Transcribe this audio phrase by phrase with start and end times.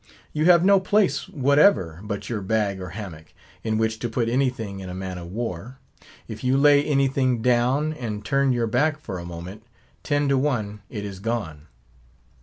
[0.33, 4.79] You have no place whatever but your bag or hammock, in which to put anything
[4.79, 5.77] in a man of war.
[6.27, 9.61] If you lay anything down, and turn your back for a moment,
[10.01, 11.67] ten to one it is gone.